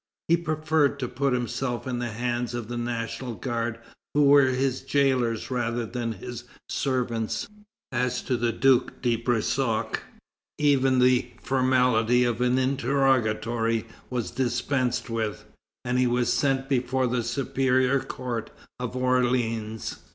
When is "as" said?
7.91-8.23